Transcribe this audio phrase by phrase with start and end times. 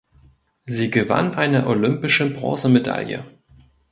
[0.65, 3.23] Sie gewann eine olympische Bronzemedaille.